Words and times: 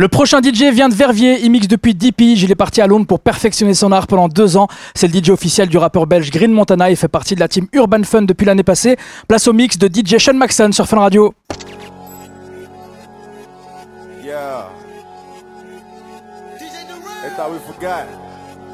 Le 0.00 0.06
prochain 0.06 0.38
DJ 0.40 0.72
vient 0.72 0.88
de 0.88 0.94
Verviers, 0.94 1.40
il 1.42 1.50
mixe 1.50 1.66
depuis 1.66 1.92
10 1.92 2.12
piges, 2.12 2.42
il 2.44 2.52
est 2.52 2.54
parti 2.54 2.80
à 2.80 2.86
Londres 2.86 3.04
pour 3.04 3.18
perfectionner 3.18 3.74
son 3.74 3.90
art 3.90 4.06
pendant 4.06 4.28
deux 4.28 4.56
ans. 4.56 4.68
C'est 4.94 5.12
le 5.12 5.20
DJ 5.20 5.30
officiel 5.30 5.68
du 5.68 5.76
rappeur 5.76 6.06
belge 6.06 6.30
Green 6.30 6.52
Montana, 6.52 6.88
il 6.88 6.96
fait 6.96 7.08
partie 7.08 7.34
de 7.34 7.40
la 7.40 7.48
team 7.48 7.66
Urban 7.72 8.04
Fun 8.04 8.22
depuis 8.22 8.44
l'année 8.44 8.62
passée. 8.62 8.96
Place 9.26 9.48
au 9.48 9.52
mix 9.52 9.76
de 9.76 9.88
DJ 9.88 10.18
Sean 10.18 10.34
Maxon 10.34 10.70
sur 10.70 10.86
Fun 10.86 11.00
Radio. 11.00 11.34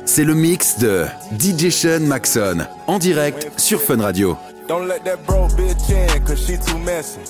C'est 0.04 0.24
le 0.24 0.34
mix 0.34 0.78
de 0.78 1.06
DJ 1.40 1.70
Sean 1.70 2.00
Maxon 2.00 2.66
en 2.86 2.98
direct 2.98 3.50
sur 3.56 3.80
Fun 3.80 4.02
Radio. 4.02 4.36
Don't 4.68 4.86
let 4.86 5.00
that 5.06 5.16
bro 5.26 5.48
bitch 5.56 5.88
in, 5.88 6.20
cause 6.26 6.46
she 6.46 6.58
too 6.58 6.76
messy. 6.84 7.20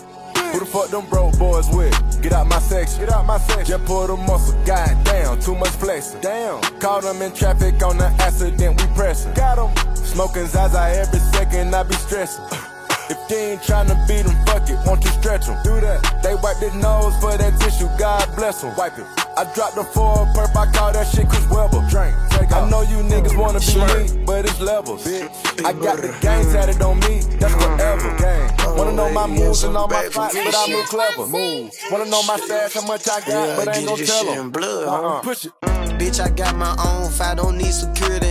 Who 0.54 0.60
the 0.60 0.66
fuck 0.66 0.88
them 0.88 1.04
broke 1.06 1.36
boys 1.36 1.68
with? 1.70 2.22
Get 2.22 2.32
out 2.32 2.46
my 2.46 2.60
section. 2.60 3.00
Get 3.00 3.12
out 3.12 3.26
my 3.26 3.38
section. 3.38 3.66
Just 3.66 3.84
pull 3.86 4.06
the 4.06 4.16
muscle. 4.16 4.54
God 4.64 5.04
damn, 5.04 5.40
too 5.40 5.56
much 5.56 5.70
flexing. 5.70 6.20
Damn. 6.20 6.60
Caught 6.78 7.02
them 7.02 7.22
in 7.22 7.32
traffic 7.32 7.82
on 7.82 7.98
the 7.98 8.06
accident, 8.22 8.80
we 8.80 8.86
pressing. 8.94 9.34
Got 9.34 9.56
them. 9.56 9.96
Smoking 9.96 10.46
Zaza 10.46 10.78
every 10.94 11.18
second, 11.18 11.74
I 11.74 11.82
be 11.82 11.94
stressing. 11.96 12.44
If 13.14 13.30
you 13.30 13.36
ain't 13.36 13.60
tryna 13.60 13.94
beat 14.08 14.26
them, 14.26 14.34
fuck 14.44 14.68
it, 14.68 14.78
won't 14.84 15.04
you 15.04 15.10
stretch 15.10 15.46
them? 15.46 15.56
Do 15.62 15.80
that. 15.80 16.02
They 16.22 16.34
wipe 16.34 16.58
their 16.58 16.74
nose 16.74 17.14
for 17.20 17.36
that 17.36 17.60
tissue, 17.60 17.88
God 17.98 18.26
bless 18.34 18.60
them. 18.62 18.74
Wipe 18.76 18.98
it. 18.98 19.06
I 19.36 19.44
dropped 19.54 19.76
the 19.76 19.84
four 19.84 20.26
perp, 20.34 20.54
I 20.56 20.70
call 20.72 20.92
that 20.92 21.06
shit 21.06 21.28
Chris 21.28 21.46
Webber. 21.48 21.86
Drink, 21.90 22.14
I 22.52 22.68
know 22.68 22.82
you 22.82 22.98
niggas 23.06 23.36
wanna 23.38 23.60
be 23.60 24.18
me, 24.18 24.24
but 24.26 24.44
it's 24.44 24.60
levels. 24.60 25.06
I 25.06 25.72
got 25.72 26.02
the 26.02 26.10
game 26.20 26.44
mm. 26.44 26.52
tatted 26.52 26.82
on 26.82 26.98
me, 27.00 27.22
that's 27.38 27.54
mm. 27.54 27.70
whatever. 27.70 28.16
Gang. 28.18 28.76
Wanna 28.76 28.92
know 28.92 29.10
my 29.12 29.26
moves 29.26 29.62
and 29.62 29.76
all 29.76 29.88
my 29.88 30.08
fights, 30.08 30.34
but 30.34 30.54
I 30.54 30.72
move 30.72 30.86
clever. 30.86 31.26
Move. 31.26 31.70
Wanna 31.90 32.06
know 32.06 32.22
my 32.24 32.36
stash, 32.36 32.74
how 32.74 32.86
much 32.86 33.08
I 33.08 33.20
got, 33.20 33.56
but 33.56 33.68
I 33.68 33.78
ain't 33.78 33.86
gon' 33.86 33.98
tell 33.98 34.24
them. 34.24 34.50
Blood, 34.50 34.88
uh-uh. 34.88 35.20
Push 35.22 35.46
it. 35.46 35.52
Bitch, 35.98 36.18
I 36.20 36.28
got 36.30 36.56
my 36.56 36.74
own 36.84 37.10
fight, 37.10 37.36
don't 37.36 37.56
need 37.56 37.72
security 37.72 38.26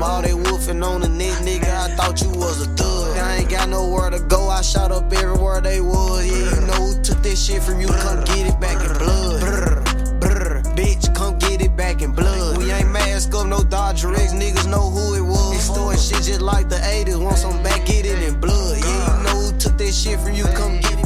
the. 0.00 0.06
All 0.06 0.22
they 0.22 0.34
wolfing 0.34 0.82
on 0.82 1.00
the 1.02 1.08
net, 1.08 1.38
nigga, 1.42 1.70
I 1.70 1.94
thought 1.96 2.20
you 2.22 2.30
was 2.30 2.66
a 2.66 2.68
thug. 2.74 3.16
I 3.16 3.36
ain't 3.36 3.50
got 3.50 3.68
nowhere 3.68 4.10
to 4.10 4.20
go, 4.20 4.48
I 4.48 4.62
shot 4.62 4.90
up 4.92 5.12
everywhere 5.12 5.60
they 5.60 5.80
was. 5.80 6.26
Yeah, 6.26 6.60
you 6.60 6.66
know 6.66 6.86
who 6.86 7.02
took 7.02 7.22
this 7.22 7.44
shit 7.46 7.62
from 7.62 7.80
you, 7.80 7.88
come 7.88 8.24
get 8.24 8.46
it 8.46 8.60
back 8.60 8.78
in 8.84 8.98
blood. 8.98 9.42
Bitch, 10.76 11.14
come 11.14 11.38
get 11.38 11.60
it 11.60 11.76
back 11.76 12.02
in 12.02 12.12
blood. 12.12 12.58
We 12.58 12.70
ain't 12.72 12.90
mask 12.90 13.34
up, 13.34 13.46
no 13.46 13.62
Dodger 13.62 14.14
X, 14.14 14.32
niggas 14.32 14.70
know 14.70 14.90
who 14.90 15.14
it 15.14 15.22
was. 15.22 15.54
Extorting 15.54 16.00
shit 16.00 16.24
just 16.24 16.40
like 16.40 16.68
the 16.68 16.76
80s, 16.76 17.22
want 17.22 17.38
some 17.38 17.62
back, 17.62 17.86
get 17.86 18.06
it 18.06 18.22
in 18.22 18.40
blood. 18.40 18.78
Yeah, 18.78 19.18
you 19.18 19.24
know 19.24 19.52
who 19.52 19.58
took 19.58 19.76
this 19.76 20.02
shit 20.02 20.18
from 20.20 20.34
you, 20.34 20.44
come 20.44 20.80
get 20.80 20.94
it. 20.94 21.00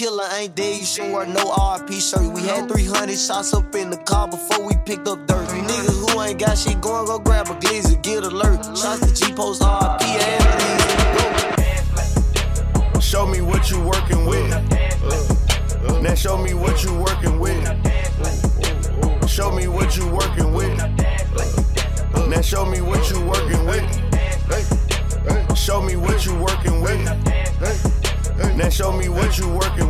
Killer 0.00 0.24
ain't 0.38 0.54
dead, 0.54 0.80
you 0.80 0.86
should 0.86 1.12
wear 1.12 1.26
no 1.26 1.44
RP 1.44 2.00
shirt. 2.00 2.32
We 2.32 2.40
had 2.42 2.68
300 2.70 3.18
shots 3.18 3.52
up 3.52 3.74
in 3.74 3.90
the 3.90 3.98
car 3.98 4.28
before 4.28 4.64
we 4.66 4.74
picked 4.86 5.08
up 5.08 5.26
dirt. 5.26 5.46
Niggas 5.48 5.99
who 6.10 6.20
ain't 6.22 6.38
got 6.38 6.56
shit 6.58 6.80
going, 6.80 7.06
go 7.06 7.18
grab 7.18 7.48
a 7.48 7.54
glizzy, 7.54 8.00
get 8.02 8.24
alert. 8.24 8.64
Shots 8.76 9.00
to 9.00 9.14
G 9.14 9.32
Post 9.34 9.62
RP 9.62 10.02
and 10.02 10.40
Show 13.02 13.26
me 13.26 13.40
what 13.40 13.70
you 13.70 13.80
working 13.82 14.24
with. 14.26 14.48
Now 16.02 16.14
show 16.14 16.38
me 16.38 16.54
what 16.54 16.84
you 16.84 16.94
working 16.94 17.40
with. 17.40 17.60
Show 19.28 19.50
me 19.50 19.68
what 19.68 19.96
you 19.96 20.06
working 20.08 20.52
with. 20.52 20.76
Now 22.28 22.40
show 22.40 22.64
me 22.64 22.80
what 22.80 23.10
you 23.10 23.20
working 23.26 23.66
with. 23.66 23.84
Show 25.56 25.82
me 25.82 25.96
what 25.96 26.24
you 26.24 26.34
working 26.36 26.80
with. 26.80 27.04
Now 28.56 28.68
show 28.68 28.92
me 28.92 29.08
what 29.08 29.38
you 29.38 29.48
working. 29.52 29.89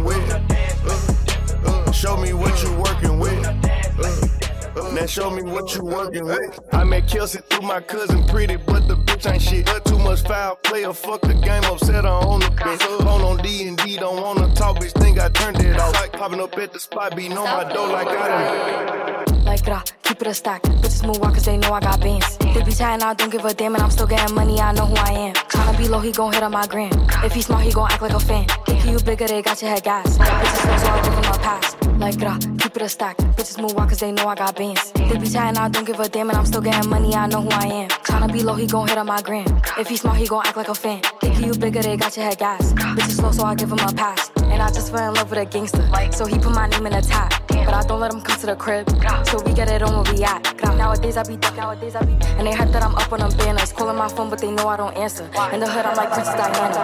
Show 5.11 5.28
me 5.28 5.42
what 5.42 5.75
you 5.75 5.83
working 5.84 6.25
with. 6.25 6.61
I 6.72 6.84
met 6.84 7.08
Kelsey 7.08 7.41
through 7.50 7.66
my 7.66 7.80
cousin 7.80 8.25
pretty, 8.27 8.56
but 8.56 8.86
the 8.86 8.94
bitch 8.94 9.30
ain't 9.30 9.42
shit. 9.42 9.66
Got 9.66 9.84
Too 9.84 9.98
much 9.98 10.22
foul 10.22 10.54
player, 10.56 10.93
fuck 10.93 11.21
the 11.22 11.34
game, 11.34 11.65
upset 11.65 12.04
her 12.04 12.10
on 12.10 12.41
the 12.41 12.50
bench. 12.50 12.81
Phone 12.82 13.22
on 13.22 13.38
D 13.38 13.66
and 13.66 13.76
D, 13.78 13.97
don't 13.97 14.22
wanna 14.22 14.54
talk, 14.54 14.78
bitch. 14.78 14.93
Think 15.03 15.19
I 15.19 15.28
turned 15.31 15.59
it 15.60 15.78
off. 15.78 15.94
Like 15.94 16.12
popping 16.12 16.41
up 16.41 16.56
at 16.56 16.72
the 16.72 16.78
spot, 16.78 17.16
beating 17.16 17.37
on 17.37 17.44
my 17.44 17.72
door 17.72 17.88
like 17.88 18.06
I 18.06 18.28
done. 18.28 19.44
Like 19.44 19.65
gra, 19.65 19.82
keep 20.04 20.20
it 20.22 20.28
a 20.28 20.34
stack. 20.34 20.62
Bitches 20.62 21.04
move 21.04 21.20
on 21.22 21.34
cause 21.34 21.44
they 21.44 21.56
know 21.56 21.72
I 21.72 21.81
got 21.81 22.00
bands. 22.00 22.37
They 22.38 22.62
be 22.62 22.72
chatting, 22.72 23.03
I 23.04 23.15
don't 23.15 23.31
give 23.31 23.44
a 23.44 23.53
damn, 23.53 23.75
and 23.75 23.82
I'm 23.82 23.91
still 23.91 24.06
getting 24.06 24.34
money, 24.34 24.60
I 24.60 24.72
know 24.72 24.87
who 24.87 24.94
I 24.94 25.10
am. 25.10 25.34
Tryna 25.34 25.76
be 25.76 25.88
low, 25.88 25.99
he 25.99 26.12
gon' 26.12 26.32
hit 26.32 26.44
on 26.44 26.53
my 26.53 26.66
gram. 26.69 26.93
If 27.25 27.32
he 27.32 27.43
smart, 27.43 27.65
he 27.65 27.72
gon' 27.72 27.91
act 27.91 28.03
like 28.03 28.12
a 28.12 28.20
fan. 28.20 28.47
Think 28.65 28.84
you 28.87 28.99
bigger, 29.00 29.26
they 29.26 29.43
got 29.43 29.60
your 29.60 29.70
head 29.72 29.82
gas. 29.82 30.19
Bitches 30.19 30.56
slow, 30.62 30.76
so 30.76 30.87
I 30.87 31.03
give 31.03 31.15
him 31.15 31.32
a 31.32 31.38
pass. 31.38 31.76
Like 31.99 32.19
gra, 32.19 32.38
keep 32.70 32.82
it 32.82 32.84
a 32.84 32.88
stack. 32.88 33.16
Bitches 33.36 33.60
move 33.60 33.76
on 33.76 33.88
cause 33.88 33.98
they 33.98 34.12
know 34.12 34.28
I 34.28 34.36
got 34.36 34.54
bands. 34.54 34.92
They 34.92 35.19
be 35.19 35.28
chatting, 35.28 35.58
I 35.58 35.69
don't 35.69 35.84
give 35.84 35.98
a 35.98 36.08
damn, 36.08 36.28
and 36.31 36.38
I'm 36.38 36.47
still 36.47 36.60
getting 36.60 36.88
money, 36.88 37.14
I 37.14 37.26
know 37.26 37.41
who 37.42 37.50
I 37.50 37.64
am. 37.64 37.88
Tryna 37.88 38.32
be 38.32 38.42
low, 38.44 38.54
he 38.54 38.66
gon' 38.66 38.86
hit 38.86 38.97
on 38.97 39.06
my 39.06 39.20
gram. 39.22 39.47
If 39.76 39.88
he 39.88 39.97
smart, 39.97 40.19
he 40.19 40.26
gon' 40.26 40.47
act 40.47 40.56
like 40.56 40.69
a 40.69 40.75
fan. 40.75 41.03
Think 41.20 41.44
you 41.44 41.54
bigger, 41.54 41.82
they 41.82 41.97
got 41.97 42.16
your 42.16 42.26
head 42.26 42.38
gas. 42.38 42.72
Bitches 42.72 43.16
slow, 43.16 43.32
so 43.32 43.42
I 43.44 43.56
give 43.56 43.72
him 43.72 43.81
a 43.81 43.92
pass. 43.92 44.31
And 44.36 44.62
I 44.62 44.69
just 44.69 44.92
fell 44.92 45.08
in 45.08 45.14
love 45.14 45.31
with 45.31 45.41
a 45.41 45.47
gangster. 45.47 45.84
So 46.12 46.26
he 46.26 46.38
put 46.38 46.53
my 46.53 46.69
name 46.69 46.86
in 46.86 46.92
the 46.92 47.00
top. 47.03 47.32
But 47.48 47.75
I 47.75 47.82
don't 47.88 47.98
let 47.98 48.12
him 48.14 48.20
come 48.20 48.38
to 48.38 48.47
the 48.47 48.54
crib. 48.54 48.88
So 49.26 49.42
we 49.42 49.52
get 49.52 49.69
it 49.69 49.82
on 49.82 49.92
where 49.92 50.14
we 50.14 50.22
at. 50.22 50.41
Nowadays 50.76 51.16
I 51.16 51.25
be 51.25 51.37
duck, 51.37 51.56
nowadays 51.56 51.97
I 51.97 52.04
be. 52.04 52.12
And 52.38 52.47
they 52.47 52.54
heard 52.54 52.72
that 52.72 52.84
I'm 52.84 52.94
up 52.94 53.12
on 53.12 53.19
them 53.19 53.32
banners. 53.37 53.72
Calling 53.72 53.97
my 53.97 54.08
phone, 54.08 54.31
but 54.31 54.38
they 54.41 54.52
know 54.52 54.69
I 54.69 54.76
don't 54.76 54.97
answer. 54.97 55.25
In 55.52 55.58
the 55.58 55.66
hood, 55.69 55.87
I'm 55.87 55.97
like 55.97 56.12
Princess 56.12 56.34
Diana. 56.34 56.81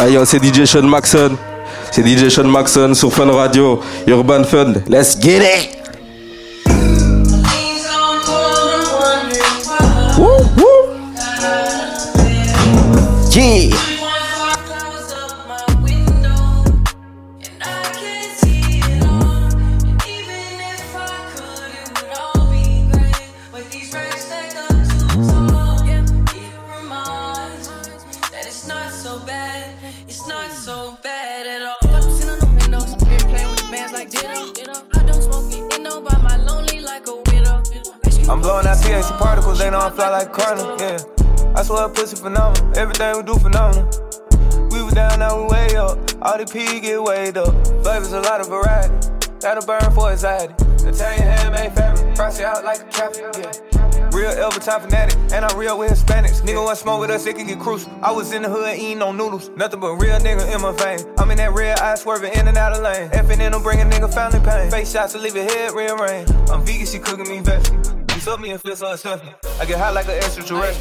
Hey 0.00 0.12
yo, 0.12 0.24
c'est 0.24 0.38
DJ 0.38 0.64
Sean 0.64 0.82
Maxon. 0.82 1.36
C'est 1.90 2.06
DJ 2.06 2.28
Sean 2.28 2.44
Maxon 2.44 2.94
sur 2.94 3.12
Fun 3.12 3.32
Radio, 3.32 3.80
Urban 4.06 4.44
Fun. 4.44 4.74
Let's 4.86 5.18
get 5.20 5.42
it! 5.42 5.76
Woo, 10.16 10.38
woo. 10.56 10.94
Yeah! 13.32 13.97
Everything 42.76 43.16
we 43.16 43.22
do 43.22 43.34
phenomenal. 43.38 43.88
We 44.70 44.82
was 44.82 44.94
down, 44.94 45.18
now 45.20 45.40
we 45.40 45.48
way 45.48 45.76
up. 45.76 45.98
All 46.22 46.38
the 46.38 46.46
P 46.46 46.80
get 46.80 47.02
weighed 47.02 47.36
up. 47.36 47.54
Flavors 47.82 48.12
a 48.12 48.20
lot 48.20 48.40
of 48.40 48.48
variety. 48.48 48.94
That'll 49.40 49.64
burn 49.64 49.90
for 49.92 50.10
anxiety. 50.10 50.54
Italian 50.84 51.22
handmade 51.22 51.72
fabric, 51.74 52.14
price 52.16 52.40
it 52.40 52.44
out 52.46 52.64
like 52.64 52.80
a 52.80 52.90
traffic, 52.90 53.24
yeah. 53.38 54.10
Real 54.12 54.50
time 54.50 54.80
fanatic, 54.80 55.16
and 55.32 55.44
I'm 55.44 55.56
real 55.56 55.78
with 55.78 55.92
Hispanics. 55.92 56.40
Nigga 56.40 56.64
want 56.64 56.78
smoke 56.78 57.00
with 57.00 57.10
us, 57.10 57.26
it 57.26 57.36
can 57.36 57.46
get 57.46 57.60
crucial. 57.60 57.92
I 58.02 58.10
was 58.10 58.32
in 58.32 58.42
the 58.42 58.48
hood 58.48 58.78
eating 58.78 59.02
on 59.02 59.16
noodles, 59.16 59.50
nothing 59.50 59.80
but 59.80 59.94
real 59.96 60.18
nigga 60.18 60.54
in 60.54 60.60
my 60.62 60.72
vein. 60.72 61.06
I'm 61.18 61.30
in 61.30 61.36
that 61.36 61.52
red 61.52 61.78
eye 61.78 61.94
swerving 61.94 62.32
in 62.32 62.48
and 62.48 62.56
out 62.56 62.72
of 62.72 62.82
lane. 62.82 63.10
Effing 63.10 63.40
in 63.40 63.52
them 63.52 63.62
bringing 63.62 63.90
nigga 63.90 64.12
family 64.12 64.40
pain. 64.40 64.70
Face 64.70 64.92
shots 64.92 65.12
to 65.12 65.18
leave 65.18 65.36
your 65.36 65.44
head 65.44 65.72
rearranged. 65.72 66.32
I'm 66.50 66.64
vegan, 66.64 66.86
she 66.86 66.98
cooking 66.98 67.28
me 67.28 67.40
vegetables. 67.40 67.97
Took 68.28 68.40
me 68.40 68.50
and 68.50 68.60
feel 68.60 68.76
so 68.76 68.92
accepting. 68.92 69.32
I 69.56 69.64
get 69.64 69.80
hot 69.80 69.94
like 69.94 70.04
an 70.04 70.20
extraterrestrial. 70.20 70.76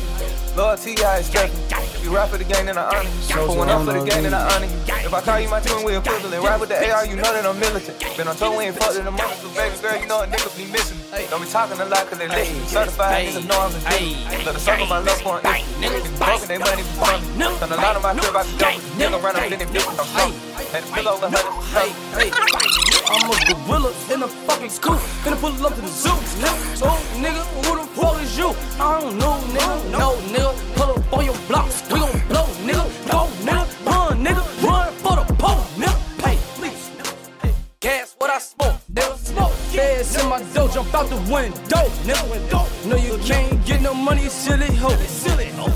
Lord 0.59 0.83
T.I. 0.83 1.23
is 1.23 1.31
stepping. 1.31 1.55
If 1.95 2.03
you 2.03 2.11
rap 2.11 2.27
for 2.27 2.35
the 2.35 2.43
game, 2.43 2.67
then 2.67 2.77
I 2.77 2.91
honor 2.91 3.07
you. 3.07 3.47
Put 3.47 3.55
one 3.55 3.69
up 3.71 3.87
for 3.87 3.95
the 3.95 4.03
game, 4.03 4.27
then 4.27 4.33
I 4.35 4.43
honor 4.51 4.67
you. 4.67 4.75
If 5.07 5.13
I 5.15 5.21
call 5.23 5.39
you 5.39 5.47
my 5.47 5.63
twin, 5.63 5.85
we 5.87 5.95
equivalent. 5.95 6.43
Ride 6.43 6.59
with 6.59 6.67
the 6.67 6.75
AR, 6.91 7.07
you 7.07 7.15
know 7.15 7.31
that 7.31 7.47
I'm 7.47 7.55
militant. 7.55 8.03
Been 8.19 8.27
on 8.27 8.35
tour, 8.35 8.51
we 8.51 8.67
ain't 8.67 8.75
fucked 8.75 8.99
in 8.99 9.05
the 9.07 9.15
month, 9.15 9.39
so 9.39 9.47
baby 9.55 9.79
girl, 9.79 9.95
you 9.95 10.07
know 10.11 10.19
a 10.23 10.27
nigga 10.27 10.51
be 10.59 10.67
missing. 10.67 10.99
Don't 11.31 11.39
be 11.39 11.47
talking 11.47 11.79
a 11.79 11.85
lot, 11.87 12.03
cause 12.11 12.19
they 12.19 12.27
listen. 12.27 12.67
Certified 12.67 13.31
niggas 13.31 13.47
know 13.47 13.63
I'm 13.63 13.71
a 13.71 13.79
nigga. 13.95 14.43
Let 14.43 14.51
the 14.51 14.59
circle 14.59 14.87
my 14.91 14.99
love 14.99 15.21
for 15.23 15.39
an 15.39 15.63
Niggas 15.79 16.03
broken, 16.19 16.47
they 16.51 16.59
money 16.59 16.83
be 16.83 16.99
funny. 16.99 17.23
Done 17.63 17.71
a 17.71 17.79
lot 17.79 17.95
of 17.95 18.03
my 18.03 18.11
crib, 18.11 18.35
I 18.35 18.43
can 18.43 18.59
jump. 18.59 18.83
Nigga 18.99 19.23
run 19.23 19.35
up 19.39 19.47
in 19.47 19.55
it, 19.55 19.71
bitch, 19.71 19.87
I'm 19.87 20.03
slow. 20.03 20.35
Had 20.75 20.83
fill 20.83 21.07
over 21.07 21.31
hundred. 21.31 22.76
I'm 23.09 23.31
a 23.31 23.35
gorilla 23.45 23.93
in 24.13 24.23
a 24.23 24.27
fucking 24.27 24.69
scoop. 24.69 24.99
Finna 25.23 25.39
pull 25.39 25.65
up 25.65 25.73
to 25.75 25.81
the 25.81 25.87
zoo, 25.87 26.09
nigga. 26.41 26.75
So, 26.75 26.87
nigga, 27.23 27.43
who 27.63 27.77
the 27.77 27.87
fuck 27.95 28.21
is 28.21 28.37
you? 28.37 28.49
I 28.79 28.99
don't 28.99 29.17
know, 29.17 29.39
nigga. 29.55 29.91
No, 29.91 30.15
nigga. 30.33 30.75
Pull 30.75 30.91
up 30.91 31.13
on 31.13 31.25
your 31.25 31.37
blocks. 31.47 31.81
We 31.89 31.99
gon' 31.99 32.21
blow, 32.27 32.45
nigga. 32.67 32.85
Go, 33.09 33.27
nigga. 33.47 33.85
Run, 33.85 34.25
nigga. 34.25 34.43
Run 34.61 34.93
for 34.95 35.15
the 35.15 35.33
pole, 35.35 35.63
nigga. 35.79 35.95
Hey, 36.25 36.37
please, 36.55 36.89
nigga. 36.97 37.53
Gas, 37.79 38.15
what 38.17 38.29
I 38.29 38.39
smoke, 38.39 38.75
nigga. 38.91 39.17
Smoke. 39.17 39.53
Feds 39.71 40.21
in 40.21 40.29
my 40.29 40.43
dough, 40.53 40.67
jump 40.67 40.93
out 40.93 41.09
the 41.09 41.15
window, 41.31 41.87
nigga. 42.03 42.87
No, 42.87 42.95
you 42.97 43.17
can't 43.23 43.65
get 43.65 43.81
no 43.81 43.93
money, 43.93 44.27
silly 44.27 44.75
hoe. 44.75 44.95
Silly 45.07 45.49
hoe. 45.55 45.71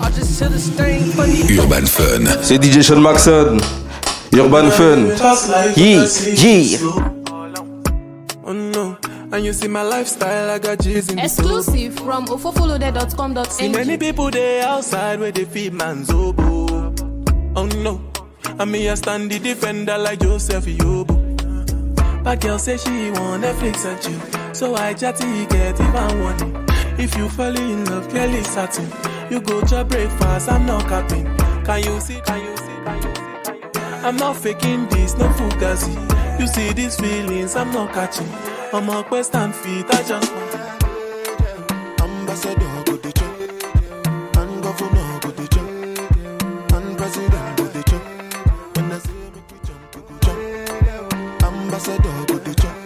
I 0.00 0.10
just 0.10 0.40
Urban 0.42 1.86
Fun. 1.86 2.26
C'est 2.42 2.58
DJ 2.58 2.82
Sean 2.82 3.00
Macson. 3.00 3.83
Urban 4.38 4.70
Fun. 4.70 5.06
Yeah, 5.76 6.06
yeah. 6.34 6.78
Oh 8.44 8.52
no. 8.52 8.98
And 9.32 9.44
you 9.44 9.52
see 9.52 9.68
my 9.68 9.82
lifestyle, 9.82 10.50
I 10.50 10.58
got 10.58 10.80
G's 10.80 11.10
in 11.10 11.18
Exclusive 11.18 11.94
from 11.96 12.26
ofofolode.com.ng. 12.26 13.44
See 13.50 13.68
many 13.68 13.96
people 13.96 14.30
there 14.30 14.64
outside 14.66 15.18
where 15.20 15.32
they 15.32 15.44
feed 15.44 15.72
man's 15.72 16.10
oboe. 16.10 16.94
Oh 17.56 17.66
no. 17.82 18.00
And 18.58 18.70
me 18.70 18.88
I 18.88 18.94
stand 18.94 19.30
the 19.30 19.38
defender 19.38 19.98
like 19.98 20.20
Joseph 20.20 20.66
Yobo. 20.66 21.14
But 22.22 22.40
girl 22.40 22.58
say 22.58 22.76
she 22.76 23.10
want 23.12 23.44
Netflix 23.44 23.84
and 23.84 24.00
chill. 24.02 24.54
So 24.54 24.74
I 24.74 24.94
chatty 24.94 25.46
get 25.46 25.80
even 25.80 26.22
one. 26.22 26.64
If 26.98 27.16
you 27.16 27.28
fall 27.28 27.56
in 27.56 27.84
love, 27.86 28.08
Kelly 28.10 28.42
satin. 28.44 28.86
You 29.30 29.40
go 29.40 29.60
to 29.62 29.84
breakfast, 29.84 30.48
I'm 30.48 30.66
not 30.66 30.86
capping. 30.88 31.24
Can 31.64 31.82
you 31.82 32.00
see? 32.00 32.20
Can 32.20 32.40
you 32.40 32.43
I'm 34.04 34.16
not 34.16 34.36
faking 34.36 34.86
this, 34.88 35.16
no 35.16 35.28
fugazi. 35.30 35.94
You 36.38 36.46
see 36.46 36.74
these 36.74 36.96
feelings, 36.96 37.56
I'm 37.56 37.72
not 37.72 37.94
catching. 37.94 38.28
I'm 38.70 38.90
a 38.90 39.02
quest 39.02 39.34
and 39.34 39.54
feet, 39.54 39.86
I 39.88 40.02
just 40.02 40.30
want. 40.30 40.54
Ambassador 42.02 42.82
go 42.84 42.96
the 42.96 43.12
chop, 43.12 43.40
and 44.36 44.62
governor 44.62 45.20
go 45.22 45.30
the 45.30 45.48
chop, 45.48 45.68
and 46.74 46.98
president 46.98 47.56
go 47.56 47.64
the 47.64 47.82
chop. 47.82 48.02
When 48.76 48.92
I 48.92 48.98
say 48.98 49.12
make 49.32 49.50
we 49.50 49.58
jump, 49.66 49.96
we 49.96 50.00
go 50.02 50.14
jump. 50.20 51.42
Ambassador 51.44 52.26
go 52.26 52.38
the 52.38 52.54
chop, 52.60 52.76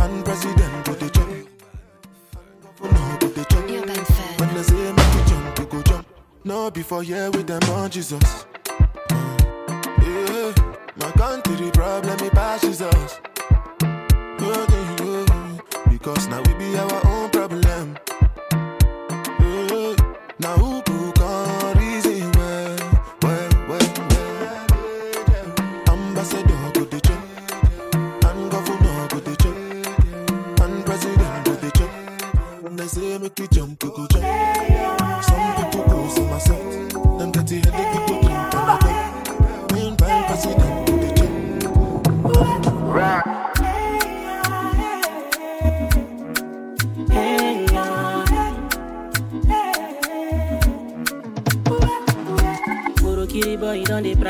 and 0.00 0.24
president 0.24 0.86
go 0.86 0.92
the 0.94 1.08
chop, 1.10 1.28
governor 2.80 3.18
go 3.20 3.28
the 3.28 3.44
chop. 3.44 3.64
When 4.40 4.50
I 4.50 4.62
say 4.62 4.92
make 4.92 5.14
we 5.14 5.20
jump, 5.30 5.58
we 5.60 5.64
go 5.66 5.82
jump. 5.82 6.06
No 6.42 6.70
before 6.72 7.04
here 7.04 7.30
with 7.30 7.46
them 7.46 7.62
on 7.70 7.90
Jesus. 7.90 8.44
Turn 11.26 11.42
to 11.42 11.56
the 11.56 11.72
problem, 11.72 12.20
it 12.20 12.32
passes 12.34 12.80
us. 12.80 13.20
Oh, 14.38 15.26
because 15.90 16.28
now 16.28 16.40
we 16.42 16.54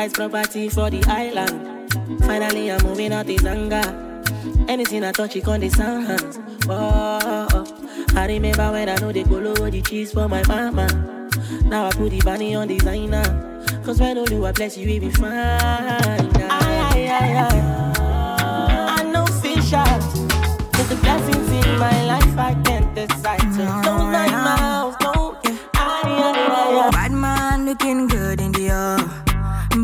price 0.08 0.30
property 0.30 0.68
for 0.68 0.90
the 0.90 1.02
island. 1.06 2.22
Finally, 2.24 2.70
I'm 2.70 2.82
moving 2.84 3.12
out 3.12 3.26
the 3.26 3.36
zanga. 3.38 3.82
Anything 4.68 5.04
I 5.04 5.12
touch, 5.12 5.36
it 5.36 5.48
on 5.48 5.60
the 5.60 5.68
sound 5.68 6.06
hands. 6.06 6.38
Oh, 6.68 7.48
oh. 7.52 8.12
I 8.14 8.26
remember 8.26 8.70
when 8.72 8.88
I 8.88 8.96
know 8.96 9.12
they 9.12 9.24
go 9.24 9.38
lower 9.38 9.70
the 9.70 9.82
cheese 9.82 10.12
for 10.12 10.28
my 10.28 10.42
mama. 10.46 10.86
Now 11.64 11.86
I 11.86 11.90
put 11.90 12.10
the 12.10 12.20
bunny 12.24 12.54
on 12.54 12.68
designer. 12.68 13.24
Cause 13.84 14.00
when 14.00 14.16
Olu 14.16 14.46
I 14.46 14.52
bless 14.52 14.76
you, 14.76 14.86
we 14.86 14.98
be 14.98 15.10
fine. 15.10 15.32
Aye, 15.32 16.30
aye, 16.50 17.08
aye, 17.10 17.48
aye. 17.48 19.00
I 19.00 19.02
know 19.10 19.26
fish 19.26 19.72
out. 19.72 20.02
With 20.76 20.88
the 20.88 20.96
blessings 20.96 21.50
in 21.50 21.78
my 21.78 22.04
life, 22.06 22.38
I 22.38 22.54
can't 22.64 22.94
decide 22.94 23.40
to. 23.40 23.82
Don't 23.84 24.12
mind 24.12 24.32
my 24.32 24.56
house, 24.56 24.96
don't. 25.00 25.36
Aye, 25.46 25.50
aye, 25.74 26.10
aye, 26.14 26.86
aye. 26.86 26.90
Bad 26.92 27.12
man 27.12 27.66
looking 27.66 28.06
good 28.08 28.15
in 28.15 28.15
the 28.15 28.15
air. 28.15 28.15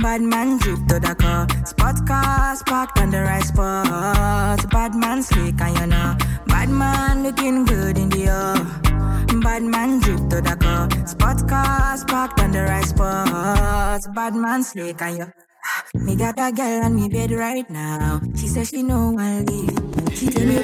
Bad 0.02 0.20
man 0.20 0.58
drip 0.58 0.81
to 0.88 0.99
the 0.99 1.14
car. 1.14 1.46
Spot 1.64 2.06
cars 2.08 2.60
parked 2.64 2.99
on 2.99 3.12
the 3.12 3.22
right 3.22 3.44
spot. 3.44 4.69
Bad 4.69 4.96
man 4.96 5.22
slick 5.22 5.60
and 5.60 5.78
you 5.78 5.87
know. 5.87 6.16
Bad 6.49 6.70
man 6.70 7.22
looking 7.22 7.64
good 7.64 7.96
in 7.96 8.08
the 8.08 8.25
air. 8.25 9.40
Bad 9.40 9.62
man 9.62 10.00
drip 10.00 10.19
to 10.31 10.40
the 10.40 10.56
car. 10.58 10.90
Spot 11.06 11.49
cars 11.49 12.02
parked 12.02 12.40
on 12.40 12.50
the 12.50 12.62
right 12.64 12.84
spot. 12.84 14.00
Bad 14.12 14.34
man 14.34 14.64
slick 14.64 15.00
and 15.02 15.19
you. 15.19 15.32
Me 15.94 16.16
got 16.16 16.34
a 16.37 16.50
girl 16.50 16.82
on 16.82 16.96
me 16.96 17.08
bed 17.08 17.31
right 17.31 17.70
now. 17.70 18.20
She 18.34 18.49
says 18.49 18.70
she 18.70 18.82
know 18.82 19.12
one 19.12 19.46
leave. 19.46 20.19
She 20.19 20.26
tell 20.26 20.46
me. 20.49 20.62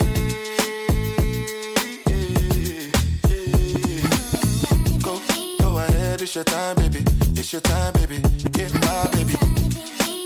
Go, 5.00 5.20
go 5.60 5.78
ahead, 5.78 6.22
it's 6.22 6.34
your 6.34 6.42
time, 6.42 6.74
baby. 6.74 7.17
It's 7.38 7.52
your 7.52 7.62
time, 7.62 7.92
baby. 7.92 8.18
Get 8.50 8.74
my 8.74 9.08
baby. 9.12 9.34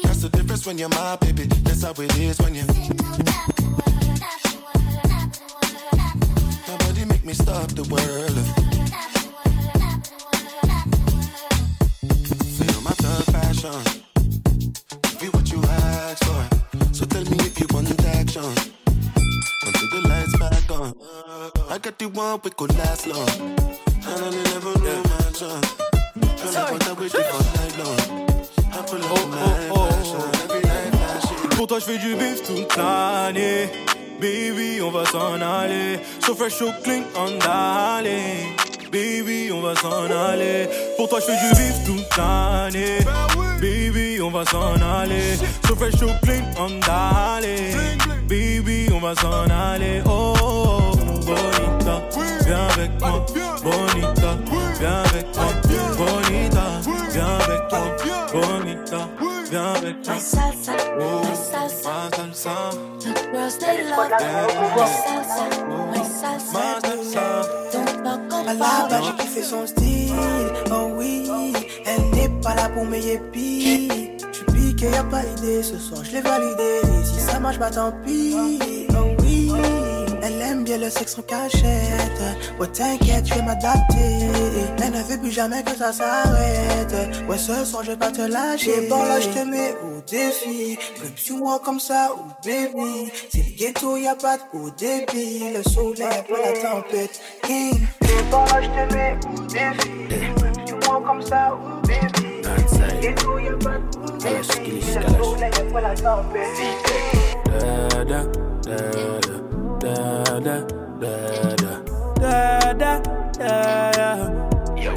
That's 0.03 0.23
the 0.23 0.31
difference 0.33 0.67
when 0.67 0.79
you're 0.79 0.89
my 0.89 1.17
baby. 1.17 1.45
That's 1.63 1.83
how 1.83 1.91
it 1.91 2.19
is 2.19 2.41
when 2.41 2.55
you. 2.55 2.65
Nobody 6.67 7.05
make 7.05 7.23
me 7.23 7.35
stop 7.35 7.69
the 7.77 7.85
world. 7.93 8.37
Feel 12.57 12.81
my 12.81 12.95
thug 13.03 13.27
passion. 13.37 13.83
Be 15.21 15.27
what 15.37 15.53
you 15.53 15.63
ask 15.63 16.25
for. 16.25 16.95
So 16.95 17.05
tell 17.05 17.25
me 17.25 17.37
if 17.41 17.61
you 17.61 17.67
want 17.75 17.91
action. 18.07 18.43
Until 19.67 19.89
the 19.93 20.01
lights 20.09 20.39
back 20.39 20.71
on. 20.71 20.95
I 21.71 21.77
got 21.77 21.99
the 21.99 22.09
one 22.09 22.41
we 22.43 22.51
could 22.53 22.75
last 22.79 23.07
long. 23.07 23.29
And 23.29 24.25
I 24.25 24.31
never 24.31 24.79
know 24.79 24.99
up 24.99 25.05
my 25.05 25.17
passion. 25.19 25.82
Pour 31.57 31.67
toi, 31.67 31.79
je 31.79 31.85
fais 31.85 31.99
du 31.99 32.15
bif 32.15 32.43
toute 32.47 32.77
l'année. 32.77 33.71
Baby, 34.21 34.81
on 34.83 34.91
va 34.91 35.05
s'en 35.07 35.41
aller. 35.41 35.99
So 36.21 36.35
fresh, 36.35 36.55
so 36.55 36.71
clean, 36.83 37.05
on 37.17 37.39
d'aller. 37.39 38.55
Baby, 38.91 39.51
on 39.53 39.63
va 39.63 39.75
s'en 39.77 40.11
aller. 40.11 40.69
Pour 40.97 41.09
toi, 41.09 41.21
je 41.21 41.27
fais 41.27 41.39
du 41.41 41.55
bif 41.55 41.85
toute 41.87 42.17
l'année. 42.17 42.99
Baby, 43.61 44.21
on 44.21 44.31
va 44.31 44.45
s'en 44.45 44.75
aller. 44.75 45.37
So 45.67 45.75
fresh, 45.75 45.95
so 45.95 46.09
clean, 46.23 46.45
on 46.59 46.79
d'aller. 46.81 47.75
Baby, 48.29 48.89
on 48.93 49.01
va 49.01 49.15
s'en 49.15 49.49
aller. 49.49 50.03
Oh, 50.07 50.35
oh, 50.43 50.93
oh, 50.93 51.19
bonita, 51.25 52.03
viens 52.45 52.69
avec 52.69 52.91
moi. 53.01 53.25
Bonita, 53.63 54.37
viens 54.83 55.03
avec 55.05 55.27
moi. 55.37 55.45
Bonita, 55.97 56.67
viens 57.13 57.39
avec 57.39 57.63
moi. 57.71 57.97
Bonita, 58.33 59.09
viens 59.51 59.73
avec 59.75 59.97
moi. 60.07 60.15
My 60.15 60.21
salsa, 60.21 60.73
Oh, 60.99 61.23
my 61.23 61.37
salsa. 61.37 61.89
ma 61.89 62.17
salsa. 62.17 62.57
Girls, 63.33 63.59
they 63.59 63.85
love 63.85 64.11
my 64.11 64.87
salsa, 65.05 65.45
my 65.91 66.05
salsa. 66.21 66.53
Ma 66.53 66.81
salsa. 66.81 67.27
À 68.33 68.55
la 68.55 68.55
base, 68.55 69.05
j'ai 69.07 69.23
kiffé 69.25 69.43
son 69.43 69.67
style, 69.67 70.13
oh 70.73 70.91
oui. 70.97 71.29
Elle 71.87 72.11
n'est 72.11 72.41
pas 72.43 72.55
là 72.55 72.69
pour 72.69 72.85
mes 72.85 73.01
yépis. 73.01 73.89
J'suis 74.33 74.45
piqué, 74.53 74.91
y'a 74.91 75.05
pas 75.05 75.23
idée. 75.39 75.63
Ce 75.63 75.79
soir, 75.79 76.03
je 76.05 76.11
l'ai 76.13 76.21
validé. 76.21 76.81
Si 77.05 77.21
ça 77.21 77.39
marche, 77.39 77.59
bah 77.59 77.71
tant 77.71 77.93
pis, 78.05 78.35
oh 78.97 79.05
oui. 79.21 79.49
Le 80.81 80.89
sexe 80.91 81.17
en 81.19 81.23
cachette. 81.23 82.23
Ouais, 82.59 82.67
t'inquiète, 82.67 83.27
je 83.27 83.35
vais 83.35 83.43
m'adapter. 83.43 84.27
Elle 84.83 84.91
ne 84.91 85.03
veut 85.03 85.19
plus 85.19 85.31
jamais 85.31 85.63
que 85.63 85.77
ça 85.77 85.93
s'arrête. 85.93 86.93
Ouais, 87.29 87.39
ce 87.39 87.65
soir, 87.65 87.85
je 87.85 87.91
vais 87.93 87.97
pas 87.97 88.11
te 88.11 88.23
lâcher. 88.23 88.89
Bon, 88.89 89.03
là, 89.05 89.21
je 89.21 89.29
te 89.29 89.45
mets 89.45 89.77
au 89.85 90.01
défi. 90.11 90.79
Club 90.97 91.13
sur 91.15 91.37
moi 91.37 91.61
comme 91.65 91.79
ça, 91.79 92.11
oh 92.17 92.23
baby. 92.45 93.13
C'est 93.31 93.45
le 93.45 93.57
ghetto, 93.57 93.97
y 93.97 94.09
a 94.09 94.17
pas 94.17 94.39
de 94.39 94.43
haut 94.55 94.71
débit. 94.71 95.53
Le 95.55 95.63
soleil 95.71 96.05
après 96.05 96.43
la 96.43 96.71
tempête. 96.71 97.21
King. 97.43 97.87
Bon, 98.31 98.45
là, 98.47 98.63
je 98.63 98.69
te 98.69 98.95
mets 98.95 99.19
au 99.37 99.41
défi. 99.43 99.91
Club 100.09 100.67
sur 100.67 100.79
moi 100.91 101.03
comme 101.07 101.23
ça, 101.23 101.53
oh 101.53 101.87
baby. 101.87 102.43
C'est 102.67 102.95
le 102.95 103.01
ghetto, 103.01 103.39
y 103.39 103.49
a 103.49 103.51
pas 103.53 103.79
de 103.79 103.85
haut 103.99 104.17
débit. 104.19 104.81
Le 104.97 105.23
soleil 105.23 105.51
après 105.55 105.83
la 105.83 105.95
tempête. 105.95 106.59
Da 107.47 108.05
da 108.05 108.25
da 108.65 108.77
da 109.21 109.52
da 109.83 110.23
da 110.41 110.61
da 111.01 111.57
da 112.21 112.73
da 112.73 113.01
da. 113.91 114.43
Yo, 114.77 114.95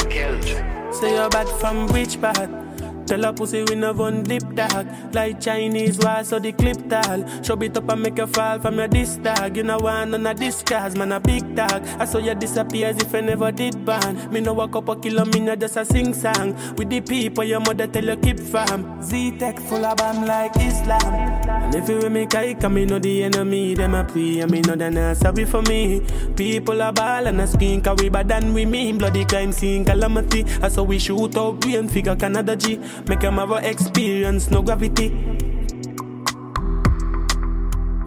Say 0.92 1.16
you're 1.16 1.30
bad 1.30 1.48
from 1.60 1.88
which 1.88 2.22
part? 2.22 2.65
Tell 3.08 3.24
her 3.24 3.34
pussy 3.34 3.64
we 3.64 3.76
no 3.76 3.94
one 3.94 4.24
lip 4.24 4.44
tag. 4.56 5.14
Like 5.14 5.40
Chinese 5.40 5.98
wise 6.00 6.30
so 6.30 6.40
the 6.40 6.52
clip 6.52 6.90
tag. 6.90 7.46
Show 7.46 7.56
it 7.62 7.78
up 7.78 7.90
and 7.90 8.02
make 8.02 8.18
you 8.18 8.28
fall 8.28 8.60
from 8.60 8.78
your 8.78 8.88
disc 8.88 9.22
tag. 9.24 9.58
You 9.58 9.64
know 9.64 9.78
one 9.78 10.14
on 10.14 10.28
a 10.28 10.34
disguise, 10.34 10.96
man 10.96 11.12
a 11.12 11.20
big 11.20 11.56
tag. 11.56 11.84
I 12.00 12.06
saw 12.06 12.20
you 12.20 12.36
disappear 12.36 12.88
as 12.88 12.98
if 12.98 13.14
I 13.14 13.22
never 13.22 13.52
did 13.52 13.86
ban. 13.86 14.32
Me 14.32 14.42
know 14.42 14.60
a 14.60 14.68
kilo, 14.68 15.26
me 15.26 15.40
not 15.40 15.60
just 15.60 15.78
a 15.78 15.86
sing 15.86 16.14
song. 16.14 16.54
With 16.76 16.90
the 16.90 17.02
people 17.02 17.44
your 17.44 17.60
mother 17.60 17.88
tell 17.88 18.06
you 18.06 18.18
keep 18.18 18.40
fam. 18.40 19.02
Z-Tech 19.02 19.60
full 19.60 19.86
of 19.86 19.98
bam 19.98 20.26
like 20.26 20.56
Islam. 20.58 21.14
And 21.48 21.76
if 21.76 21.88
you 21.88 21.98
with 21.98 22.12
me 22.12 22.26
kike, 22.26 22.64
I 22.64 22.68
me 22.68 22.86
know 22.86 23.00
the 23.00 23.24
enemy, 23.24 23.76
them 23.76 23.96
a 23.96 24.04
pray. 24.04 24.42
I 24.42 24.46
me 24.46 24.62
know 24.62 24.76
they 24.76 24.90
not 24.90 25.18
sorry 25.18 25.46
for 25.46 25.62
me. 25.64 26.02
People 26.36 26.82
are 26.82 26.92
ball 26.92 27.28
and 27.28 27.42
a 27.42 27.48
screen, 27.48 27.82
cause 27.82 27.98
we 28.02 28.10
bad 28.10 28.28
than 28.28 28.54
we 28.54 28.66
mean. 28.66 28.98
Bloody 28.98 29.26
crime 29.26 29.52
scene, 29.52 29.86
calamity. 29.86 30.44
I 30.62 30.70
saw 30.70 30.84
we 30.84 31.00
shoot 31.00 31.36
up, 31.38 31.46
out 31.46 31.62
brain 31.62 31.88
figure 31.88 32.16
Canada 32.16 32.56
G. 32.56 32.80
Make 33.08 33.20
them 33.20 33.36
have 33.36 33.52
a 33.52 33.70
experience, 33.70 34.50
no 34.50 34.62
gravity. 34.62 35.08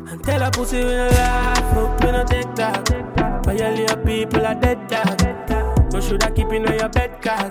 And 0.08 0.22
tell 0.24 0.42
a 0.42 0.50
pussy 0.50 0.78
we 0.78 0.84
no 0.84 1.08
laugh, 1.08 1.76
up, 1.76 2.04
we 2.04 2.10
no 2.10 2.24
take 2.24 2.54
that. 2.56 3.44
Violate 3.44 4.04
people 4.04 4.46
are 4.46 4.54
dead 4.54 4.88
dog. 4.88 5.20
You 5.92 6.02
shoulda 6.02 6.30
keep 6.30 6.52
in 6.52 6.62
your 6.64 6.88
bed 6.88 7.20
cause 7.20 7.50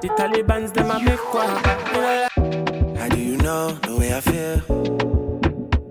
the 0.00 0.08
Taliban's 0.16 0.72
them 0.72 0.90
a 0.90 0.98
make 1.00 1.18
quack. 1.18 1.92
No. 1.92 2.28
How 2.96 3.08
do 3.08 3.18
you 3.18 3.36
know 3.38 3.72
the 3.72 3.96
way 3.96 4.14
I 4.14 4.20
feel? 4.20 4.62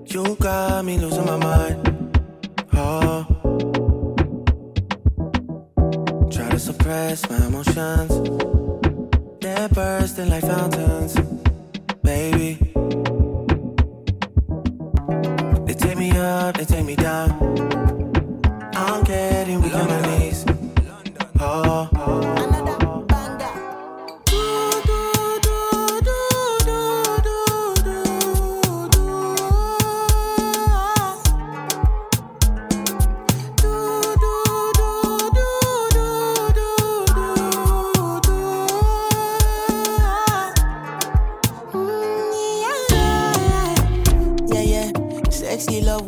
You 0.06 0.36
got 0.36 0.86
me 0.86 0.98
losing 0.98 1.26
my 1.26 1.38
mind. 1.38 2.12
Oh. 2.74 3.26
Try 6.32 6.50
to 6.50 6.60
suppress 6.60 7.30
my 7.30 7.46
emotions. 7.46 8.65
They're 9.66 10.00
bursting 10.00 10.30
like 10.30 10.44
fountains. 10.44 11.16
Baby. 12.04 12.60
They 15.66 15.74
take 15.74 15.98
me 15.98 16.12
up, 16.12 16.56
they 16.58 16.66
take 16.66 16.75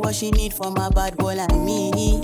what 0.08 0.16
she 0.16 0.32
need 0.32 0.54
from 0.54 0.78
a 0.78 0.90
bad 0.90 1.18
boy 1.18 1.36
like 1.36 1.54
me. 1.54 2.22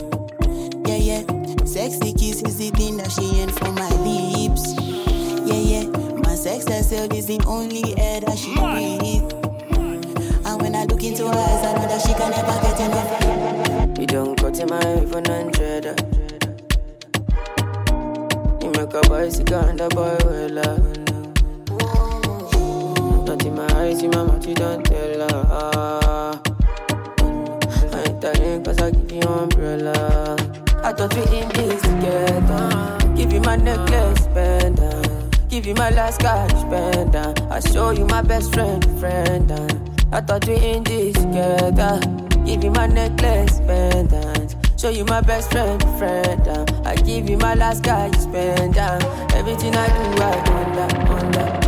Yeah, 0.87 0.95
yeah. 0.95 1.21
Sexy 1.65 2.13
kiss 2.13 2.41
is 2.41 2.57
the 2.57 2.69
thing 2.69 2.95
that 2.95 3.11
she 3.11 3.41
ain't 3.41 3.51
for 3.51 3.73
my 3.73 3.89
lips. 4.07 4.73
Yeah, 5.43 5.59
yeah. 5.59 5.89
My 6.23 6.33
sex 6.33 6.65
herself 6.65 7.11
is 7.11 7.25
the 7.25 7.43
only 7.45 7.83
air 7.99 8.21
that 8.21 8.37
she 8.37 8.55
breathes. 8.55 9.33
And 10.47 10.61
when 10.61 10.75
I 10.75 10.85
look 10.85 11.03
into 11.03 11.27
her 11.27 11.33
eyes, 11.33 11.65
I 11.65 11.73
know 11.73 11.87
that 11.89 12.01
she 12.01 12.13
can 12.13 12.31
never 12.31 12.57
get 12.63 12.79
enough. 12.87 13.99
You 13.99 14.07
don't 14.07 14.39
cut 14.39 14.57
in 14.61 14.69
my 14.69 14.79
even 15.03 15.25
hundred. 15.25 15.83
You 18.63 18.69
make 18.71 18.93
a 18.93 19.01
bicycle 19.09 19.59
and 19.59 19.81
a 19.81 19.89
boy 19.89 20.15
well 20.23 20.49
love. 20.51 20.97
Not 23.27 23.45
in 23.45 23.55
my 23.55 23.67
eyes, 23.75 24.01
in 24.01 24.11
my 24.11 24.39
you 24.47 24.55
don't 24.55 24.85
tell 24.85 25.29
her. 25.29 26.52
Ain't 28.25 28.63
cause 28.63 28.79
I 28.79 28.91
give 28.91 29.11
you 29.11 29.21
umbrella. 29.21 30.37
I 30.81 30.93
thought 30.93 31.13
we 31.13 31.23
in 31.39 31.49
this 31.49 31.81
together. 31.81 32.97
Give 33.17 33.33
you 33.33 33.41
my 33.41 33.57
necklace, 33.57 34.27
pendant. 34.27 35.49
Give 35.49 35.65
you 35.65 35.75
my 35.75 35.89
last 35.89 36.21
cash, 36.21 36.51
pendant. 36.69 37.41
I 37.51 37.59
show 37.59 37.89
you 37.89 38.05
my 38.05 38.21
best 38.21 38.53
friend, 38.53 38.81
friend. 38.97 39.51
I 40.13 40.21
thought 40.21 40.47
we 40.47 40.55
in 40.55 40.83
this 40.83 41.15
together. 41.15 41.99
Give 42.45 42.63
you 42.63 42.71
my 42.71 42.87
necklace, 42.87 43.59
pendant. 43.59 44.55
Show 44.79 44.89
you 44.89 45.03
my 45.03 45.19
best 45.19 45.51
friend, 45.51 45.81
friend. 45.99 46.47
I 46.87 46.95
give 46.95 47.29
you 47.29 47.37
my 47.37 47.55
last 47.55 47.83
cash, 47.83 48.15
pendant. 48.31 49.03
Everything 49.33 49.75
I 49.75 49.87
do, 49.87 50.21
I 50.23 50.31
under, 50.49 51.11
under, 51.11 51.62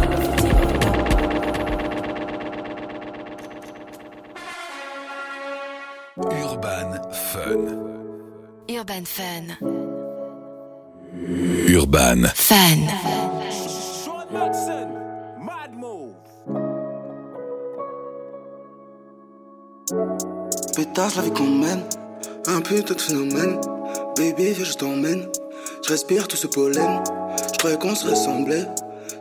Fun. 7.36 7.68
Urban 8.70 9.04
Fun. 9.04 9.58
Urban 11.68 12.24
Fun. 12.34 12.88
Pétasse 20.75 21.15
la 21.18 21.22
vie 21.24 21.32
qu'on 21.32 21.44
mène, 21.44 21.84
un 22.48 22.62
putain 22.62 22.94
de 22.94 23.01
phénomène. 23.01 23.60
Baby, 24.18 24.54
viens, 24.54 24.63
je 24.63 24.74
t'emmène. 24.74 25.27
Je 25.84 25.89
respire 25.89 26.30
tout 26.30 26.38
ce 26.38 26.48
pollen. 26.48 27.04
Je 27.51 27.58
croyais 27.58 27.77
qu'on 27.77 27.96
se 27.96 28.08
ressemblait. 28.08 28.65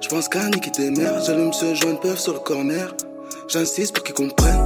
Je 0.00 0.09
pense 0.09 0.28
qu'à 0.28 0.49
niquer 0.50 0.71
tes 0.71 0.90
mères. 0.90 1.21
J'allume 1.25 1.52
ce 1.52 1.75
joint 1.75 1.94
de 1.94 1.99
peuf 1.99 2.21
sur 2.21 2.35
le 2.35 2.38
corner. 2.38 2.94
J'insiste 3.49 3.92
pour 3.92 4.04
qu'ils 4.04 4.14
comprennent. 4.14 4.63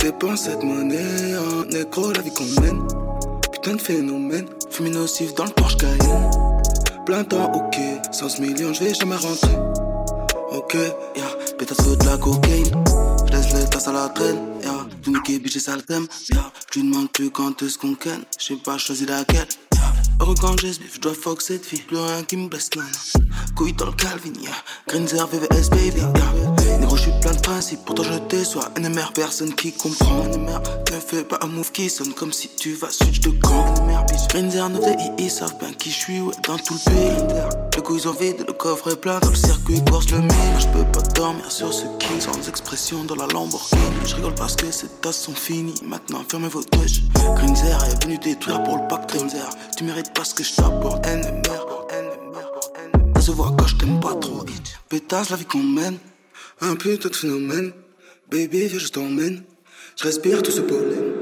Dépense 0.00 0.44
cette 0.44 0.62
monnaie 0.62 1.36
en 1.36 1.64
nécro, 1.66 2.10
la 2.12 2.22
vie 2.22 2.32
qu'on 2.32 2.44
mène. 2.62 2.80
Putain 3.52 3.74
de 3.74 3.80
phénomène. 3.80 4.46
Fumée 4.70 4.90
nocif 4.90 5.34
dans 5.34 5.44
le 5.44 5.50
Porsche 5.50 5.76
Cayenne. 5.76 6.30
Plein 7.04 7.22
temps, 7.24 7.52
ok. 7.52 7.76
100 8.10 8.40
millions, 8.40 8.72
je 8.72 8.84
vais 8.84 8.94
jamais 8.94 9.16
rentrer. 9.16 9.56
Ok, 10.52 10.74
yeah. 10.74 11.26
Pétasse 11.58 11.86
de 11.86 12.06
la 12.06 12.16
cocaïne. 12.16 12.72
Je 13.26 13.32
laisse 13.32 13.52
les 13.52 13.64
tasses 13.68 13.88
à 13.88 13.92
la 13.92 14.08
traîne, 14.08 14.38
yeah. 14.62 14.86
Du 15.02 15.10
niquer, 15.10 15.38
bitch, 15.38 15.52
c'est 15.52 15.60
ça 15.60 15.76
le 15.76 15.82
thème, 15.82 16.06
yeah. 16.32 16.50
Je 16.72 16.80
lui 16.80 16.88
demande 16.88 17.10
plus 17.10 17.30
quand 17.30 17.62
est-ce 17.62 17.76
qu'on 17.78 17.94
ken. 17.94 18.22
J'ai 18.38 18.56
pas 18.56 18.78
choisi 18.78 19.04
laquelle, 19.06 19.46
yeah. 19.74 19.92
Heureux 20.20 20.34
quand 20.40 20.58
j'ai 20.60 20.72
ce 20.72 20.80
bif, 20.80 20.94
je 20.94 21.00
dois 21.00 21.14
fuck 21.14 21.42
cette 21.42 21.64
fille. 21.64 21.82
Plus 21.82 21.98
rien 21.98 22.22
qui 22.22 22.36
me 22.36 22.48
blesse, 22.48 22.70
non. 22.76 22.82
Couille 23.54 23.74
dans 23.74 23.86
le 23.86 23.92
Calvin, 23.92 24.32
yeah. 24.40 24.50
Grinzer, 24.88 25.26
VVS, 25.26 25.68
baby, 25.70 26.00
yeah. 26.00 26.49
Je 27.00 27.04
suis 27.04 27.20
plein 27.22 27.32
de 27.32 27.40
principes, 27.40 27.80
pourtant 27.86 28.02
je 28.02 28.18
déçois. 28.28 28.68
NMR, 28.78 29.12
personne 29.14 29.54
qui 29.54 29.72
comprend. 29.72 30.24
NMR, 30.24 30.60
ne 30.92 31.00
fais 31.00 31.24
pas 31.24 31.38
un 31.40 31.46
move 31.46 31.72
qui 31.72 31.88
sonne 31.88 32.12
comme 32.12 32.32
si 32.32 32.48
tu 32.48 32.74
vas 32.74 32.90
switch 32.90 33.20
de 33.20 33.30
camp. 33.30 33.64
NMR, 33.80 34.04
bitch. 34.06 34.28
Grinzer, 34.28 34.68
nos 34.68 34.80
ils 35.16 35.30
savent 35.30 35.56
bien 35.58 35.72
qui 35.72 35.90
je 35.90 35.96
suis, 35.96 36.20
ouais, 36.20 36.34
dans 36.46 36.58
tout 36.58 36.74
le 36.74 36.90
pays. 36.90 37.70
Le 37.74 37.80
coup, 37.80 37.96
ils 37.96 38.06
ont 38.06 38.12
vide, 38.12 38.44
le 38.46 38.52
coffre 38.52 38.92
est 38.92 39.00
plein, 39.00 39.18
dans 39.20 39.30
le 39.30 39.34
circuit, 39.34 39.82
course 39.84 40.10
le 40.10 40.18
mille. 40.18 40.30
Je 40.58 40.66
peux 40.66 40.84
pas 40.92 41.00
dormir 41.14 41.50
sur 41.50 41.72
ce 41.72 41.84
king 41.98 42.20
sans 42.20 42.46
expression 42.46 43.04
dans 43.04 43.14
la 43.14 43.26
Lamborghini. 43.28 43.80
Je 44.04 44.16
rigole 44.16 44.34
parce 44.34 44.56
que 44.56 44.70
ces 44.70 44.88
tasses 45.00 45.22
sont 45.22 45.34
finies. 45.34 45.80
Maintenant, 45.86 46.22
fermez 46.28 46.48
vos 46.48 46.62
touches. 46.62 47.00
Grinzer 47.36 47.82
est 47.84 48.04
venu 48.04 48.18
détruire 48.18 48.62
pour 48.64 48.76
le 48.76 48.86
pack 48.88 49.08
Grinzer. 49.08 49.48
Tu 49.76 49.84
mérites 49.84 50.12
pas 50.12 50.24
ce 50.24 50.34
que 50.34 50.44
je 50.44 50.54
t'apporte. 50.54 51.06
NMR, 51.06 51.66
ça 53.16 53.22
se 53.22 53.30
voit 53.30 53.54
quand 53.58 53.66
je 53.66 53.76
t'aime 53.76 54.00
pas 54.00 54.14
trop. 54.14 54.44
Pétasse 54.88 55.30
la 55.30 55.36
vie 55.36 55.44
qu'on 55.44 55.62
mène, 55.62 55.98
un 56.62 56.74
putain 56.74 57.08
de 57.08 57.14
phénomène. 57.16 57.72
Baby, 58.30 58.66
viens, 58.68 58.78
je 58.78 58.88
t'emmène. 58.88 59.42
Je 59.96 60.04
respire 60.04 60.42
tout 60.42 60.50
ce 60.50 60.60
pollen. 60.60 61.12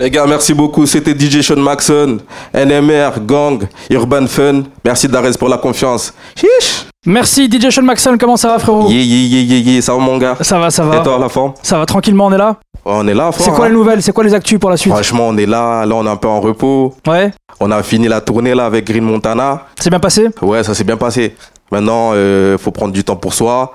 Les 0.00 0.10
gars, 0.10 0.26
merci 0.26 0.54
beaucoup. 0.54 0.86
C'était 0.86 1.18
DJ 1.18 1.40
Sean 1.42 1.56
Maxon, 1.56 2.18
NMR, 2.54 3.20
Gang, 3.26 3.66
Urban 3.90 4.26
Fun. 4.26 4.62
Merci 4.84 5.08
Darès 5.08 5.36
pour 5.36 5.48
la 5.48 5.58
confiance. 5.58 6.14
Chiche. 6.36 6.86
Merci 7.06 7.48
DJ 7.50 7.70
Sean 7.70 7.82
Maxon, 7.82 8.16
comment 8.18 8.36
ça 8.36 8.48
va 8.48 8.58
frérot? 8.58 8.88
Yeah, 8.88 9.00
yeah, 9.02 9.26
yeah, 9.26 9.42
yeah, 9.42 9.72
yeah. 9.72 9.82
Ça 9.82 9.94
va 9.94 9.98
mon 9.98 10.18
gars? 10.18 10.36
Ça 10.42 10.58
va, 10.58 10.70
ça 10.70 10.84
va. 10.84 10.98
Et 10.98 11.02
toi, 11.02 11.18
la 11.18 11.28
forme? 11.28 11.54
Ça 11.62 11.78
va 11.78 11.86
tranquillement, 11.86 12.26
on 12.26 12.32
est 12.32 12.38
là? 12.38 12.56
Ouais, 12.84 12.92
On 12.94 13.08
est 13.08 13.14
là, 13.14 13.30
C'est 13.36 13.50
quoi 13.50 13.64
hein? 13.66 13.68
les 13.68 13.74
nouvelles? 13.74 14.02
C'est 14.02 14.12
quoi 14.12 14.22
les 14.24 14.34
actus 14.34 14.58
pour 14.58 14.70
la 14.70 14.76
suite? 14.76 14.92
Franchement, 14.92 15.28
on 15.28 15.36
est 15.36 15.46
là. 15.46 15.84
Là, 15.84 15.94
on 15.96 16.06
est 16.06 16.08
un 16.10 16.16
peu 16.16 16.28
en 16.28 16.40
repos. 16.40 16.94
Ouais. 17.06 17.32
On 17.60 17.70
a 17.72 17.82
fini 17.82 18.06
la 18.06 18.20
tournée 18.20 18.54
là 18.54 18.66
avec 18.66 18.86
Green 18.86 19.02
Montana. 19.04 19.64
C'est 19.80 19.90
bien 19.90 19.98
passé? 19.98 20.28
Ouais, 20.42 20.62
ça 20.62 20.74
s'est 20.74 20.84
bien 20.84 20.96
passé. 20.96 21.34
Maintenant, 21.70 22.12
il 22.14 22.56
faut 22.58 22.70
prendre 22.70 22.92
du 22.92 23.04
temps 23.04 23.16
pour 23.16 23.34
soi 23.34 23.72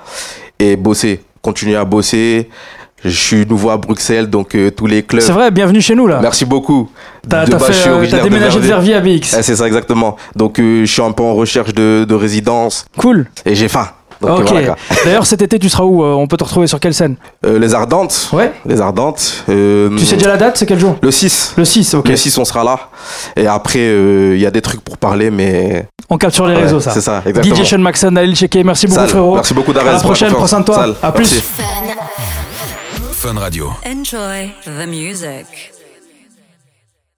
et 0.60 0.76
bosser. 0.76 1.22
Continuer 1.42 1.76
à 1.76 1.86
bosser. 1.86 2.50
Je 3.06 3.10
suis 3.10 3.46
nouveau 3.46 3.70
à 3.70 3.76
Bruxelles, 3.78 4.30
donc 4.30 4.56
euh, 4.56 4.72
tous 4.72 4.88
les 4.88 5.04
clubs. 5.04 5.22
C'est 5.22 5.34
vrai, 5.34 5.52
bienvenue 5.52 5.82
chez 5.82 5.94
nous 5.94 6.08
là. 6.08 6.20
Merci 6.22 6.46
beaucoup. 6.46 6.90
T'as- 7.28 7.44
euh, 7.44 8.24
déménagé 8.24 8.60
de 8.62 8.66
Verviers 8.66 8.94
à 8.96 9.02
BX. 9.02 9.36
Eh, 9.38 9.44
c'est 9.44 9.58
ça, 9.58 9.68
exactement. 9.68 10.16
Donc, 10.38 10.58
euh, 10.58 10.86
je 10.86 10.92
suis 10.92 11.02
un 11.02 11.12
peu 11.12 11.22
en 11.24 11.34
recherche 11.36 11.74
de, 11.74 12.06
de 12.08 12.16
résidence. 12.16 12.86
Cool. 12.98 13.28
Et 13.46 13.56
j'ai 13.56 13.68
faim. 13.68 13.90
Donc, 14.22 14.40
ok. 14.40 14.48
voilà. 14.52 14.78
D'ailleurs, 15.06 15.26
cet 15.26 15.42
été, 15.42 15.60
tu 15.60 15.68
seras 15.68 15.84
où 15.84 16.02
Euh, 16.02 16.14
On 16.14 16.28
peut 16.28 16.38
te 16.38 16.46
retrouver 16.46 16.68
sur 16.68 16.80
quelle 16.80 16.94
scène? 16.94 17.18
Euh, 17.46 17.60
les 17.60 17.74
Ardentes. 17.76 18.30
Ouais. 18.32 18.54
Les 18.66 18.80
Ardentes. 18.80 19.44
euh, 19.50 19.90
Tu 19.98 20.06
sais 20.06 20.16
déjà 20.16 20.30
la 20.30 20.38
date 20.38 20.56
C'est 20.56 20.66
quel 20.66 20.80
jour? 20.80 20.96
Le 21.02 21.12
6. 21.12 21.56
Le 21.58 21.66
6, 21.66 21.96
ok. 21.96 22.08
Le 22.08 22.16
6, 22.16 22.38
on 22.38 22.46
sera 22.46 22.64
là. 22.64 22.80
Et 23.36 23.48
après, 23.48 23.80
euh, 23.80 24.32
il 24.36 24.42
y 24.42 24.46
a 24.46 24.52
des 24.52 24.62
trucs 24.62 24.80
pour 24.80 24.98
parler, 24.98 25.30
mais. 25.30 25.88
On 26.13 26.17
capte 26.20 26.36
sur 26.36 26.46
les 26.46 26.55
Ouais, 26.55 26.62
réseaux 26.62 26.79
ça. 26.79 26.91
c'est 26.91 27.01
ça, 27.01 27.24
exactement. 27.25 27.55
DJ 27.55 27.63
Sean 27.67 27.79
Maxon, 27.79 28.15
allez 28.15 28.27
le 28.27 28.36
checker. 28.36 28.63
Merci 28.63 28.86
beaucoup 28.86 29.00
Sale. 29.00 29.10
frérot. 29.10 29.34
Merci 29.34 29.53
beaucoup, 29.55 29.74
Darès, 29.74 29.89
À 29.89 29.93
la 29.93 30.00
prochaine, 30.00 30.32
prends 30.32 30.46
soin 30.46 30.60
de 30.60 30.65
toi. 30.65 30.75
Sale. 30.75 30.96
À 31.01 31.12
plus. 31.12 31.24
Merci. 31.32 31.43
Fun 33.13 33.34
Radio. 33.39 33.72
Enjoy 33.84 34.51
the 34.63 34.86
music. 34.88 35.73